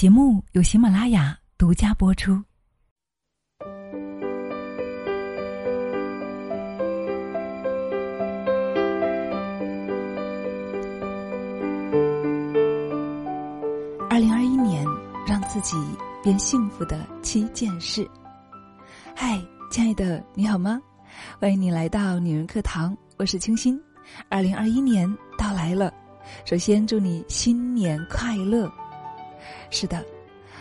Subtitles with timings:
[0.00, 2.32] 节目由喜马拉雅独家播出。
[14.08, 14.86] 二零二一年，
[15.26, 15.76] 让自己
[16.22, 18.08] 变幸福的七件事。
[19.14, 19.38] 嗨，
[19.70, 20.80] 亲爱的，你好吗？
[21.38, 23.78] 欢迎你来到女人课堂，我是清新。
[24.30, 25.06] 二零二一年
[25.36, 25.92] 到来了，
[26.46, 28.72] 首先祝你新年快乐。
[29.70, 30.04] 是的，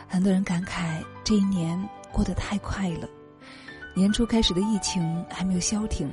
[0.08, 3.08] 很多人感慨这一年过得太快了。
[3.96, 6.10] 年初开始的疫情还没有消停，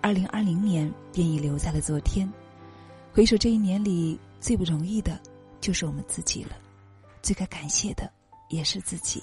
[0.00, 2.32] 二零二零年便已留在了昨天。
[3.12, 5.20] 回首这一年里，最不容易的
[5.60, 6.56] 就是我们自己了，
[7.20, 8.10] 最该感谢的
[8.48, 9.22] 也是自己。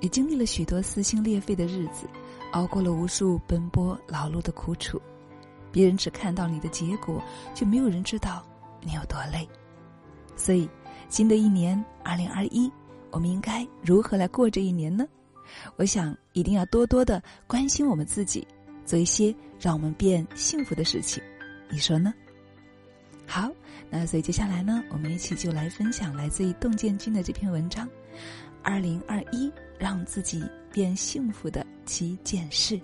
[0.00, 2.08] 也经历了许多撕心裂肺的日子，
[2.52, 5.00] 熬过了无数奔波劳碌的苦楚。
[5.70, 7.22] 别人只看到你的结果，
[7.54, 8.42] 就没有人知道
[8.80, 9.48] 你有多累。
[10.36, 10.68] 所以。
[11.10, 12.70] 新的一年，二零二一，
[13.10, 15.06] 我们应该如何来过这一年呢？
[15.74, 18.46] 我想一定要多多的关心我们自己，
[18.86, 21.20] 做一些让我们变幸福的事情，
[21.68, 22.14] 你说呢？
[23.26, 23.50] 好，
[23.90, 27.88] 那所以接下来呢，我们一起就来分享来自于洞见君的这篇文章：
[28.62, 32.80] 二零二一让自己变幸福的七件事。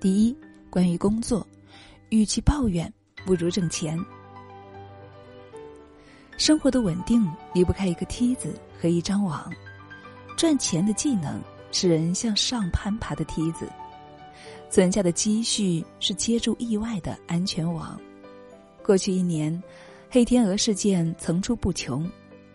[0.00, 0.36] 第一，
[0.70, 1.44] 关于工作，
[2.10, 2.92] 与其抱怨，
[3.24, 3.98] 不如挣钱。
[6.36, 9.50] 生活的稳定离不开一个梯子和一张网，
[10.36, 11.40] 赚钱的技能
[11.72, 13.66] 是人向上攀爬的梯子，
[14.70, 17.98] 存下的积蓄是接住意外的安全网。
[18.84, 19.62] 过去一年，
[20.10, 22.08] 黑天鹅事件层出不穷，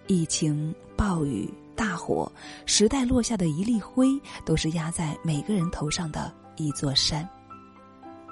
[0.07, 2.31] 疫情、暴雨、大火，
[2.67, 4.07] 时代落下的一粒灰，
[4.45, 7.27] 都是压在每个人头上的一座山。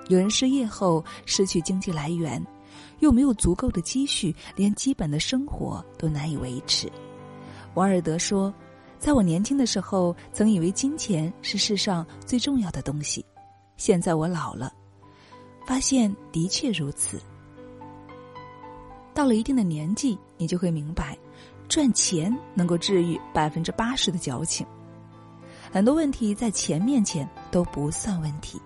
[0.10, 2.46] 有人失业后失去经济来源。
[3.00, 6.92] 又没有足够的积蓄，连基本的生活都难以维持。
[7.76, 8.54] 王尔德说
[9.00, 13.26] ：“在我年轻的时候，曾以为金钱是世上最重要的东西。
[13.78, 14.74] 现在我老了，
[15.66, 17.22] 发现的确如此。
[19.14, 21.18] 到了一定的年纪，你就会明白，
[21.68, 24.66] 赚钱能够治愈百分之八十的矫情。
[25.72, 28.60] 很多问题在钱面前都不算问题。”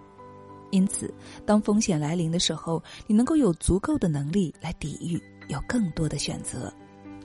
[0.73, 1.13] 因此，
[1.45, 6.73] 当风险来临的时候，你能够有足够的能力来抵御，有更多的选择，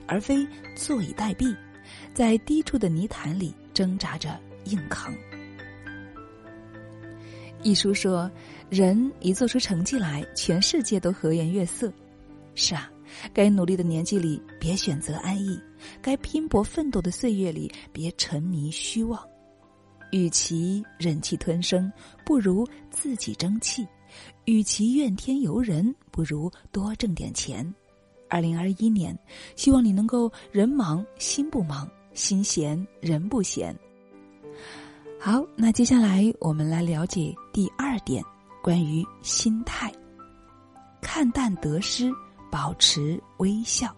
[0.05, 1.55] 而非坐以待毙，
[2.13, 5.11] 在低处的泥潭里挣扎着硬扛。
[7.63, 8.29] 一书说，
[8.69, 11.91] 人一做出成绩来，全世界都和颜悦色。
[12.53, 12.87] 是啊，
[13.33, 15.59] 该努力的年纪里，别选择安逸；
[16.03, 19.19] 该拼搏奋斗的岁月里，别沉迷虚妄。
[20.11, 21.91] 与其忍气吞声，
[22.25, 23.85] 不如自己争气；
[24.45, 27.73] 与其怨天尤人，不如多挣点钱。
[28.27, 29.17] 二零二一年，
[29.55, 33.75] 希望你能够人忙心不忙，心闲人不闲。
[35.19, 38.23] 好，那接下来我们来了解第二点，
[38.63, 39.91] 关于心态：
[41.01, 42.11] 看淡得失，
[42.51, 43.95] 保持微笑。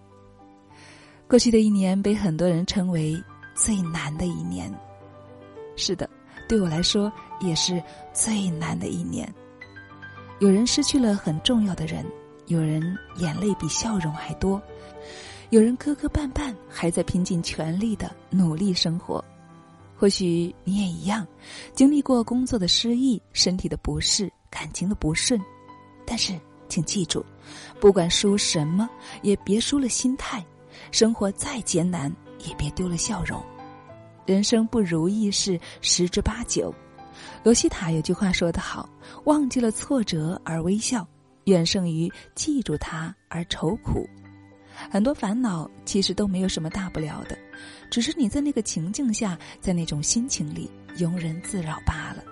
[1.28, 3.22] 过去的一年被很多人称为
[3.54, 4.74] 最难的一年。
[5.76, 6.10] 是的，
[6.48, 7.82] 对我来说也是
[8.14, 9.32] 最难的一年。
[10.40, 12.06] 有人失去了很重要的人，
[12.48, 14.62] 有人眼泪比笑容还多，
[15.52, 19.24] 有人磕磕绊绊，还在拼尽全力的努力生活。
[19.96, 21.28] 或许你也一样，
[21.76, 25.40] 经历过工作的失意、身体的不适、感情的不顺，
[26.08, 26.34] 但是
[26.68, 27.24] 请记住，
[27.80, 28.90] 不管输什么，
[29.22, 30.44] 也别输了心态。
[30.92, 32.12] 生活再艰难，
[32.48, 33.40] 也别丢了笑容。
[34.26, 36.74] 人生不如意事十之八九，
[37.44, 38.88] 罗西塔有句话说得好
[39.26, 41.08] ：“忘记了挫折而微笑，
[41.46, 44.08] 远胜于记住它而愁苦。”
[44.90, 47.38] 很多烦恼其实都没有什么大不了的，
[47.90, 52.24] 只是你在那个情境下，在那种心情里庸人自扰罢了。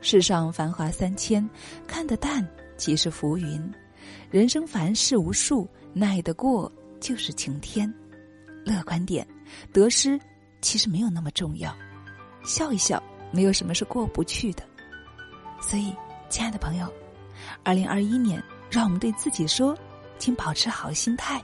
[0.00, 1.48] 世上繁华三千，
[1.86, 2.46] 看得淡
[2.76, 3.72] 即是浮云。
[4.30, 7.92] 人生凡事无数，耐得过就是晴天。
[8.64, 9.26] 乐观点，
[9.72, 10.18] 得失。
[10.60, 11.74] 其实没有那么重要，
[12.44, 13.02] 笑一笑，
[13.32, 14.62] 没有什么是过不去的。
[15.60, 15.94] 所以，
[16.28, 16.90] 亲爱的朋友，
[17.62, 19.76] 二零二一年，让我们对自己说，
[20.18, 21.42] 请保持好心态，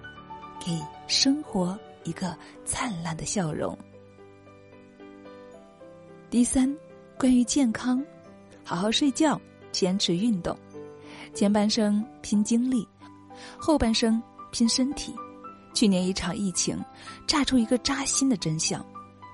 [0.58, 3.76] 给生活一个灿烂的笑容。
[6.30, 6.74] 第三，
[7.18, 8.04] 关于健康，
[8.64, 9.40] 好好睡觉，
[9.70, 10.56] 坚持运动，
[11.34, 12.86] 前半生拼精力，
[13.58, 15.14] 后半生拼身体。
[15.74, 16.82] 去年一场疫情，
[17.26, 18.84] 炸出一个扎心的真相。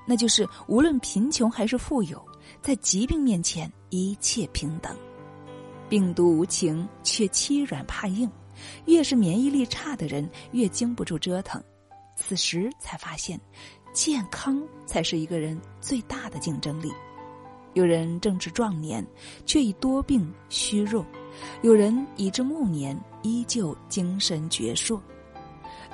[0.05, 2.21] 那就是，无论贫穷还是富有，
[2.61, 4.97] 在疾病面前一切平等。
[5.89, 8.31] 病毒无情，却欺软怕硬。
[8.87, 11.63] 越是免疫力差的人，越经不住折腾。
[12.15, 13.41] 此时才发现，
[13.93, 16.93] 健康才是一个人最大的竞争力。
[17.75, 19.05] 有人正值壮年，
[19.47, 21.03] 却已多病虚弱；
[21.63, 25.01] 有人已至暮年，依旧精神矍铄。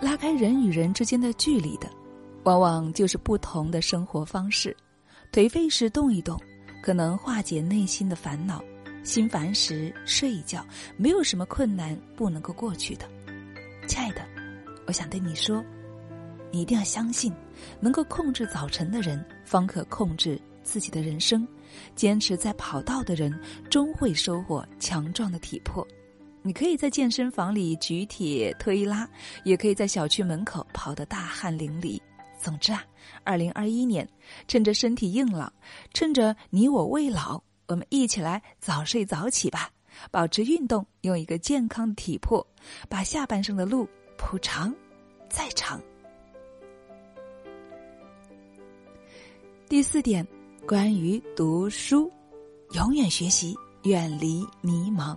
[0.01, 1.89] 拉开人与人之间的距离的，
[2.45, 4.77] 往往就是不同的生活方式。
[5.33, 6.41] 颓废时动一动，
[6.83, 8.59] 可能化解内心的烦恼；
[9.05, 13.07] 心烦时睡一觉，没有什么困难不能够过去的。
[13.87, 14.23] 亲爱的，
[14.87, 15.63] 我想对你说，
[16.51, 17.33] 你一定要相信，
[17.81, 20.41] 能够控制早晨的人，方可控制。
[20.65, 21.49] 自己的人生，
[21.95, 23.33] 坚持在跑道的人，
[23.71, 25.87] 终会收获强壮的体魄。
[26.43, 29.09] 你可以在健身房里举铁推拉，
[29.45, 31.99] 也可以在小区门口跑得大汗淋漓。
[32.39, 32.85] 总之啊，
[33.25, 34.09] 二零二一年，
[34.47, 35.53] 趁着身体硬朗，
[35.93, 39.71] 趁着你我未老，我们一起来早睡早起吧，
[40.11, 42.47] 保持运动，用一个健康的体魄，
[42.89, 44.75] 把下半生的路铺长
[45.29, 45.81] 再长。
[49.69, 50.27] 第四点。
[50.67, 52.13] 关于读书，
[52.73, 55.17] 永远学习，远离迷茫。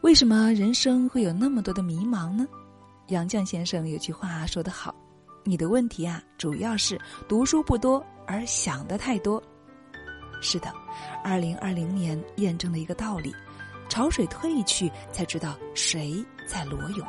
[0.00, 2.48] 为什么人生会有那么多的迷茫呢？
[3.08, 4.94] 杨绛先生有句话说得好
[5.48, 9.42] ：“你的问题啊，主要是读书不多，而想的太多。”
[10.42, 10.70] 是的，
[11.24, 13.34] 二零二零年验证了一个道理：
[13.88, 17.06] 潮水退去，才知道谁在裸泳。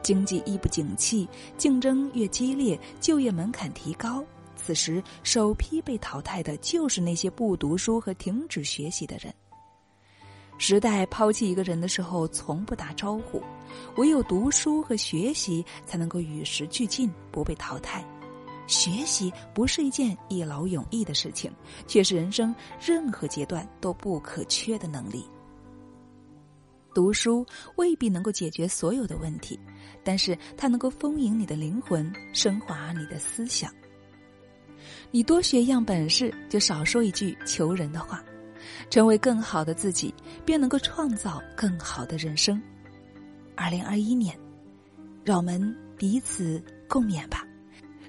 [0.00, 1.28] 经济一不景气，
[1.58, 4.24] 竞争越激烈，就业门槛提高。
[4.54, 9.34] 此时，首批被淘汰的就是那些不读书和停止学习的人。
[10.56, 13.42] 时代抛弃一个人的时候，从不打招呼，
[13.96, 18.04] 唯有读书和学习才能够与时俱进，不被淘汰。
[18.66, 21.52] 学习不是一件一劳永逸的事情，
[21.86, 25.26] 却是人生任何阶段都不可缺的能力。
[26.94, 29.58] 读书未必能够解决所有的问题，
[30.02, 33.70] 但是它能够丰盈你的灵魂，升华你的思想。
[35.10, 38.24] 你多学一样本事，就少说一句求人的话，
[38.90, 42.60] 成为更好的自己，便能够创造更好的人生。
[43.56, 44.38] 二零二一年，
[45.24, 47.46] 让我们彼此共勉吧，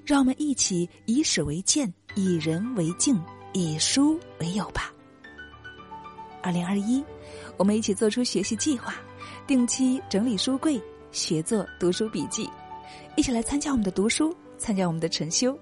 [0.04, 3.20] 让我们一起以史为鉴，以人为镜，
[3.52, 4.92] 以书为友吧。
[6.42, 7.04] 二零二一，
[7.56, 8.94] 我们一起做出学习计划，
[9.46, 10.80] 定期整理书柜，
[11.10, 12.48] 学做读书笔记，
[13.16, 15.58] 一起来参加我们的读书，参加我们的晨修。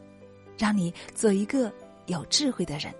[0.57, 1.73] 让你做一个
[2.07, 2.95] 有智慧的人，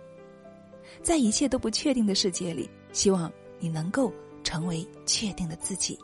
[1.05, 4.11] 在一切都不确定的世界里，希望你能够
[4.43, 5.99] 成为确定的自己。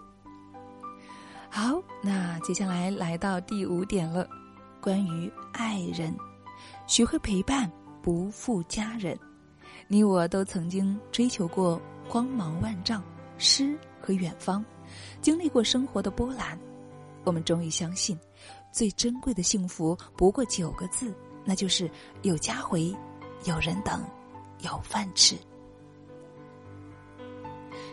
[1.48, 4.28] 好，那接下来来到第五点了，
[4.78, 6.14] 关于爱人，
[6.86, 7.68] 学会陪伴，
[8.02, 9.18] 不负家人。
[9.88, 13.02] 你我都曾经追求过光芒万丈、
[13.38, 14.62] 诗和远方，
[15.22, 16.58] 经历过生活的波澜，
[17.24, 18.16] 我们终于相信，
[18.70, 21.12] 最珍贵的幸福不过九个字。
[21.42, 22.94] 那就是有家回，
[23.46, 24.04] 有人等，
[24.62, 25.36] 有饭吃，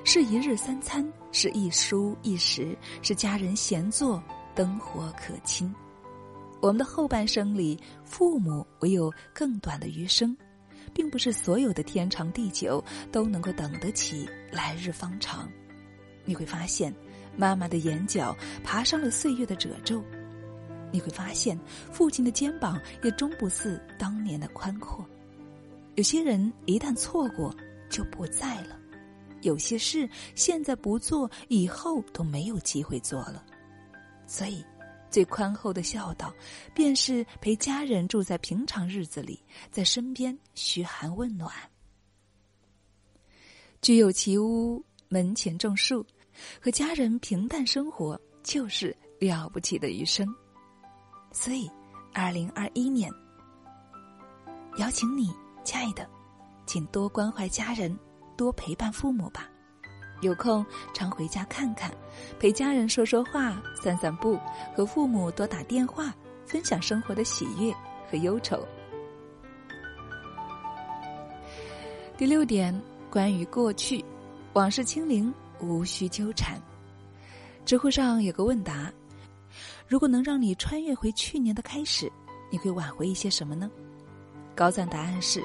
[0.03, 4.21] 是一日三餐，是一蔬一食，是家人闲坐，
[4.55, 5.73] 灯火可亲。
[6.61, 10.35] 我们的后半生里，父母唯有更短的余生，
[10.93, 15.47] 并不是所有的天长地久都能够等得起来日方长。
[16.25, 16.93] 你会发现，
[17.37, 20.03] 妈妈的眼角爬上了岁月的褶皱。
[20.91, 21.59] 你会发现，
[21.91, 25.07] 父亲的肩膀也终不似当年的宽阔。
[25.97, 27.51] 有些人一旦错过，
[27.89, 28.75] 就不在了；
[29.41, 33.43] 有些事现在不做，以后都没有机会做了。
[34.27, 34.63] 所以，
[35.09, 36.31] 最宽厚的孝道，
[36.75, 41.51] 便是陪家人住在平常日子里，在身边嘘寒问暖。
[43.81, 46.05] 居有其屋，门前种树，
[46.61, 50.27] 和家人平淡生活，就是了不起的余生。
[51.31, 51.67] 所以，
[52.13, 53.11] 二零二一年，
[54.77, 55.33] 邀请你，
[55.67, 56.07] 亲爱的，
[56.65, 57.93] 请多关怀家人，
[58.37, 59.49] 多陪伴父母吧。
[60.21, 61.91] 有空常回家看看，
[62.39, 64.39] 陪家人说说话、散散步，
[64.73, 67.75] 和父母多打电话，分享生活的喜悦
[68.09, 68.65] 和忧愁。
[72.15, 72.73] 第六点，
[73.11, 74.01] 关于过去，
[74.53, 76.57] 往事清零，无需纠缠。
[77.65, 78.89] 知乎上有个问答。
[79.85, 82.09] 如果能让你穿越回去年的开始，
[82.49, 83.69] 你会挽回一些什么呢？
[84.55, 85.43] 高赞答案是：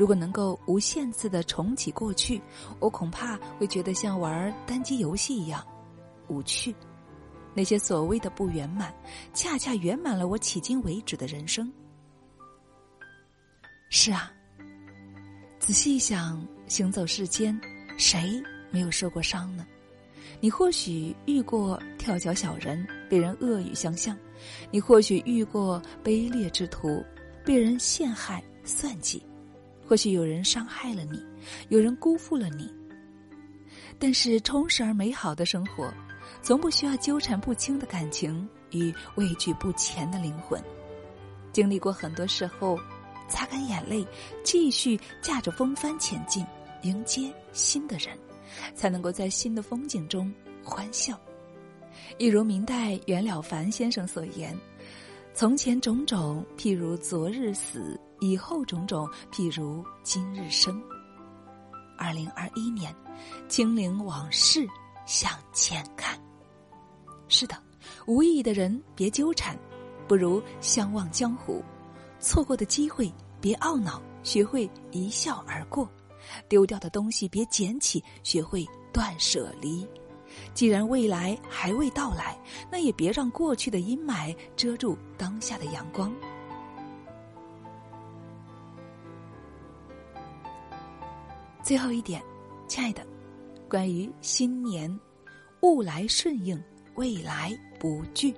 [0.00, 2.40] 如果能够无限次的重启过去，
[2.78, 5.62] 我恐怕会觉得像玩单机游戏一样
[6.28, 6.74] 无趣。
[7.52, 8.94] 那些所谓的不圆满，
[9.34, 11.70] 恰恰圆满了我迄今为止的人生。
[13.90, 14.32] 是啊，
[15.58, 17.60] 仔细一想，行走世间，
[17.98, 19.66] 谁没有受过伤呢？
[20.40, 22.86] 你或许遇过跳脚小人。
[23.10, 24.16] 被人恶语相向，
[24.70, 27.04] 你或许遇过卑劣之徒，
[27.44, 29.22] 被人陷害算计，
[29.90, 31.20] 或许有人伤害了你，
[31.68, 32.72] 有人辜负了你。
[33.98, 35.92] 但是充实而美好的生活，
[36.40, 40.62] 从不需要纠缠不清的感情与畏惧不前的灵魂。
[41.52, 42.78] 经历过很多事后，
[43.28, 44.06] 擦干眼泪，
[44.44, 46.46] 继续驾着风帆前进，
[46.82, 48.16] 迎接新的人，
[48.76, 50.32] 才能够在新的风景中
[50.62, 51.18] 欢笑。
[52.16, 54.56] 一如明代袁了凡先生所言
[55.34, 60.80] ：“从前种种，譬如昨日死；以后种种，譬如今日生。”
[61.98, 62.94] 二零二一年，
[63.48, 64.66] 清零往事，
[65.04, 66.18] 向前看。
[67.28, 67.56] 是的，
[68.06, 69.58] 无意义的人别纠缠。
[70.08, 71.62] 不如相忘江湖，
[72.18, 75.86] 错过的机会别懊恼，学会一笑而过；
[76.48, 79.86] 丢掉的东西别捡起，学会断舍离。
[80.52, 82.36] 既然未来还未到来，
[82.72, 86.12] 那也别让过去的阴霾遮住当下的阳光。
[91.70, 92.20] 最后一点，
[92.66, 93.06] 亲爱的，
[93.68, 94.92] 关于新年，
[95.62, 96.60] 物来顺应，
[96.96, 98.34] 未来不惧。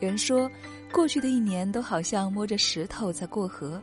[0.00, 0.50] 有人说，
[0.92, 3.80] 过去的一年都好像摸着石头在过河，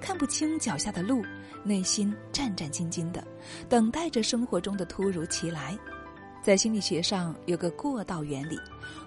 [0.00, 1.24] 看不清脚下的路，
[1.64, 3.26] 内心战战兢兢的，
[3.68, 5.76] 等待着生活中的突如其来。
[6.40, 8.56] 在心理学上有个过道原理，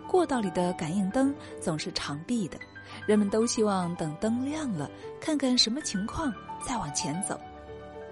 [0.05, 2.60] 过道里的感应灯总是长闭的，
[3.08, 4.91] 人们都希望等灯亮了，
[5.22, 6.29] 看看什么情况
[6.67, 7.39] 再往前走。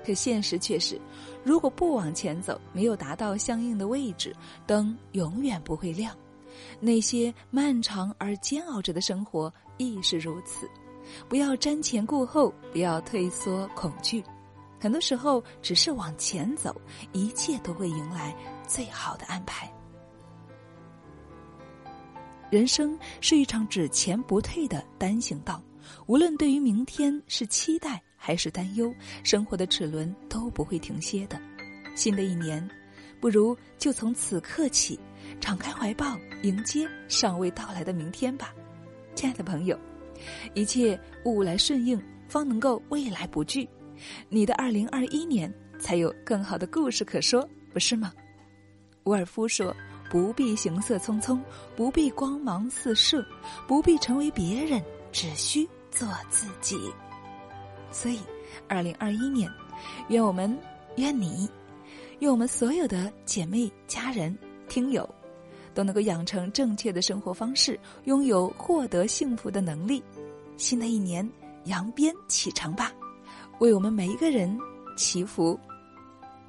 [0.06, 1.00] 可现实却是，
[1.44, 4.36] 如果不往前走，没有达到相应的位置，
[4.68, 6.16] 灯永远不会亮。
[6.80, 10.70] 那些漫长而煎熬着的生活亦是如此，
[11.28, 14.24] 不要瞻前顾后，不要退缩恐惧，
[14.80, 16.76] 很多时候只是往前走，
[17.12, 18.36] 一切都会迎来
[18.68, 19.72] 最好的安排。
[22.52, 25.60] 人生是一场只前不退的单行道，
[26.06, 31.38] 无论对于明天是期待还是担忧，生活的齿轮都不会停歇的。
[31.94, 32.66] 新的一年，
[33.20, 34.98] 不如就从此刻起。
[35.42, 38.54] 敞开怀抱，迎接尚未到来的明天吧，
[39.14, 39.78] 亲爱的朋友，
[40.54, 43.68] 一切物来顺应，方能够未来不惧。
[44.30, 48.14] 你的二零二一年才有更好的故事可说，不是吗？
[49.04, 49.76] 伍尔夫说
[50.10, 51.38] ：“不必行色匆匆，
[51.76, 53.26] 不必光芒四射，
[53.68, 56.78] 不必成为别人，只需做自己。”
[57.94, 58.20] 所以，
[58.68, 59.50] 二零二一年，
[60.10, 60.60] 愿我们，
[60.98, 61.50] 愿你，
[62.20, 65.08] 愿我们所有的姐妹、家人、听友。
[65.76, 70.04] 都能够养成正确的生活方式，拥有获得幸福的能力。
[70.56, 71.28] 新的一年，
[71.64, 72.92] 扬鞭启程吧，
[73.58, 74.56] 为我们每一个人
[74.96, 75.60] 祈福。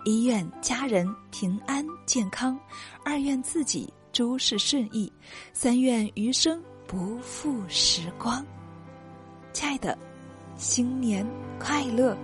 [0.04, 2.60] 一愿家人平安健康，
[3.02, 5.10] 二愿自己诸事顺意，
[5.54, 8.44] 三愿余生不负时光。
[9.54, 9.96] 亲爱的，
[10.56, 11.26] 新年
[11.58, 12.16] 快乐。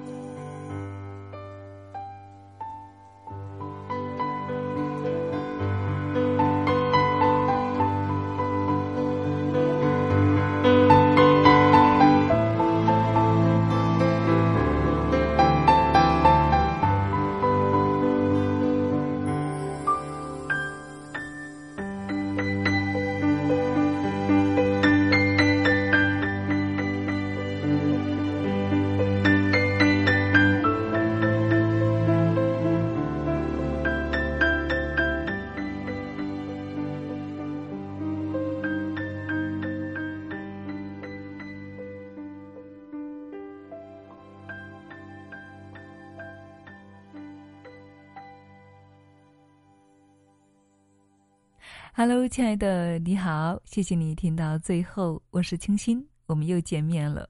[52.00, 57.28] ！Hello，亲爱的，你好，谢谢你听到最后，我是清新，我们又见面了。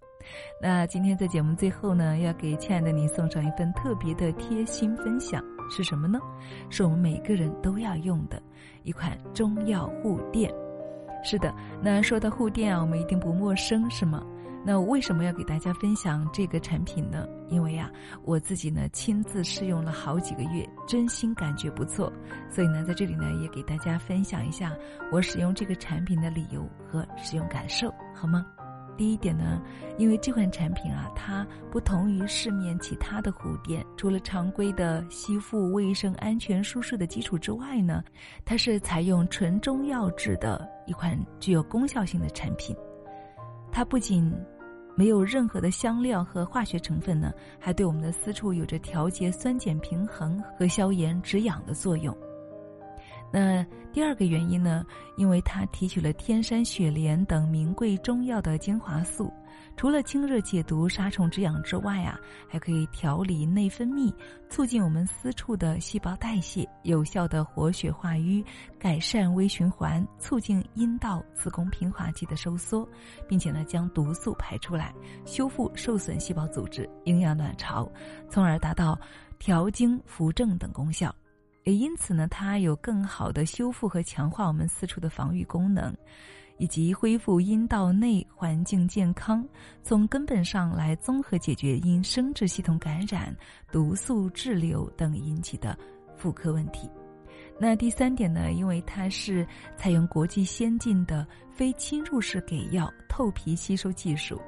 [0.63, 6.21] 那今天在节目最后呢，要给亲爱的你送上一份特别的贴心分享，是什么呢？
[6.69, 8.41] 是我们每个人都要用的
[8.85, 10.49] 一款中药护垫。
[11.25, 14.25] 是的，那说到护垫啊，我们一定不陌生，是吗？
[14.65, 17.27] 那为什么要给大家分享这个产品呢？
[17.49, 17.91] 因为呀，
[18.25, 22.13] 我自己呢亲自试用了好几个月，真心感觉不错，
[22.49, 24.77] 所以呢，在这里呢也给大家分享一下
[25.11, 28.45] 我使用这个产品的理由和使用感受，好吗？
[28.97, 29.63] 第一点呢，
[29.97, 38.05] 因为这款产品啊，它不同于市面其他的护垫，除了常规的吸附、卫生、安全、舒适的基础之外呢，
[38.45, 42.77] 它是采用纯中药制的一款具有功效性的产品。
[43.73, 44.33] 它不仅
[44.95, 52.17] 没有任何的香料和化学成分呢，还对我们的私处有着调节酸碱平衡和消炎止痒的作用。
[53.33, 54.85] 那第二个原因呢，
[55.17, 59.33] 因为它提取了天山雪莲等名贵中药的精华素，
[59.77, 62.19] 除了清热解毒、杀虫止痒之外啊，
[62.49, 64.13] 还可以调理内分泌，
[64.49, 68.45] 促进我们私处的细胞代谢，有效的活血化瘀，
[68.79, 72.89] 改善微循环，促进阴道、子宫平滑肌的收缩，
[73.29, 74.93] 并且呢，将毒素排出来，
[75.25, 77.91] 修复受损细胞组织，营养卵巢，
[78.29, 78.99] 从而达到
[79.39, 81.15] 调经扶正等功效。
[81.65, 85.95] 也因此呢，它有更好的修复和强化我们私处的防御功能，
[86.57, 89.47] 以及恢复阴道内环境健康，
[89.83, 93.37] 从根本上来综合解决因生殖系统感染、
[93.71, 95.79] 毒素滞留等引起的
[96.17, 96.91] 妇科问题。
[97.59, 104.41] 那第三点呢，因为它是采用国际先进的非侵入式给药透皮吸收技术。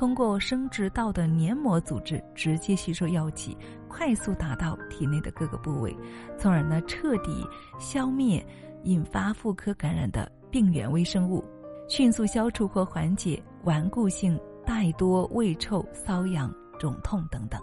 [0.00, 3.54] 通过生殖道的黏膜组织直接吸收药剂，
[3.86, 5.94] 快速达到体内的各个部位，
[6.38, 7.46] 从而呢彻底
[7.78, 8.42] 消灭
[8.84, 11.44] 引发妇科感染的病原微生物，
[11.86, 17.60] 迅速消除或缓解顽固性带多、胃臭、瘙痒、肿痛等等。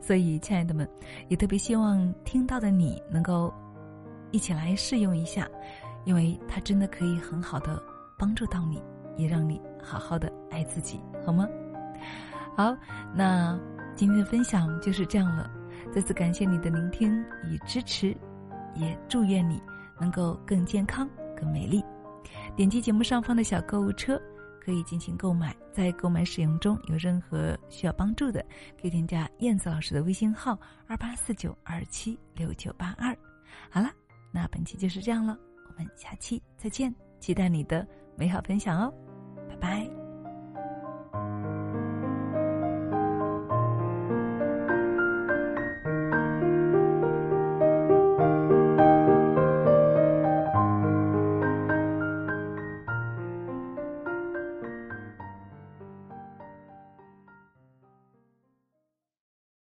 [0.00, 0.88] 所以，亲爱的们，
[1.28, 3.52] 也特别希望听到的你能够
[4.30, 5.46] 一起来试用一下，
[6.06, 7.78] 因为它真的可以很好的
[8.18, 8.82] 帮助到你。
[9.18, 11.48] 也让你好好的爱自己，好吗？
[12.56, 12.76] 好，
[13.14, 13.58] 那
[13.94, 15.48] 今天的分享就是这样了。
[15.92, 18.08] 再次感谢你的聆听与支持，
[18.74, 19.62] 也祝愿你
[20.00, 21.84] 能够更健康、更美丽。
[22.56, 24.20] 点击节目上方的小购物车，
[24.60, 25.54] 可以进行购买。
[25.72, 28.44] 在购买使用中有任何需要帮助的，
[28.80, 33.16] 可以添加燕子老师的微信号：二八四九二七六九八二。
[33.70, 33.90] 好了，
[34.32, 35.38] 那本期就是这样了，
[35.68, 38.92] 我们下期再见，期待你的美好分享哦。
[39.60, 40.05] 拜拜。